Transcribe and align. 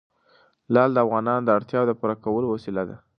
لعل 0.73 0.91
د 0.93 0.97
افغانانو 1.05 1.45
د 1.45 1.49
اړتیاوو 1.57 1.89
د 1.89 1.93
پوره 1.99 2.15
کولو 2.23 2.47
وسیله 2.55 2.83
ده. 2.89 2.97